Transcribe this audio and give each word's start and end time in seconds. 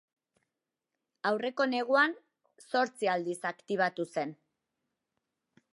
Aurreko 1.31 1.67
neguan 1.73 2.15
zortzi 2.65 3.13
aldiz 3.17 3.39
aktibatu 3.53 4.09
zen. 4.17 4.35